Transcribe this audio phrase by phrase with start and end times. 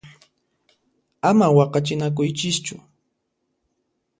[1.29, 2.75] Ama waqachinakuychischu!